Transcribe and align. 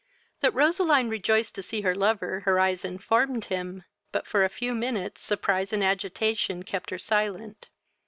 That 0.39 0.55
Roseline 0.55 1.09
rejoiced 1.09 1.53
to 1.53 1.61
see 1.61 1.81
her 1.81 1.93
lover 1.93 2.39
her 2.39 2.59
eyes 2.59 2.83
informed 2.83 3.45
him, 3.45 3.83
but 4.11 4.25
for 4.25 4.43
a 4.43 4.49
few 4.49 4.73
minutes 4.73 5.21
surprise 5.21 5.71
and 5.71 5.83
agitation 5.83 6.63
kept 6.63 6.89
her 6.89 6.97
silent. 6.97 7.69